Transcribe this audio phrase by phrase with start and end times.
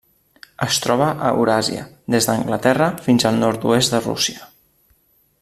[0.65, 1.83] Es troba a Euràsia:
[2.15, 4.51] des d'Anglaterra fins al nord-oest de Rússia.